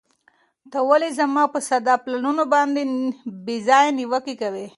[0.71, 2.81] ته ولې زما په ساده پلانونو باندې
[3.45, 4.67] بې ځایه نیوکې کوې؟